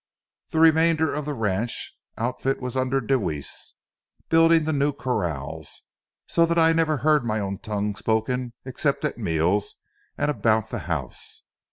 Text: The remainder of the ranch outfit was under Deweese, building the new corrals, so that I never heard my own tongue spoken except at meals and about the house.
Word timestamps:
The 0.49 0.59
remainder 0.59 1.13
of 1.13 1.25
the 1.25 1.35
ranch 1.35 1.95
outfit 2.17 2.59
was 2.59 2.75
under 2.75 3.01
Deweese, 3.01 3.75
building 4.29 4.63
the 4.63 4.73
new 4.73 4.93
corrals, 4.93 5.83
so 6.25 6.43
that 6.47 6.57
I 6.57 6.73
never 6.73 6.97
heard 6.97 7.23
my 7.23 7.39
own 7.39 7.59
tongue 7.59 7.95
spoken 7.95 8.53
except 8.65 9.05
at 9.05 9.19
meals 9.19 9.75
and 10.17 10.31
about 10.31 10.71
the 10.71 10.79
house. 10.89 11.43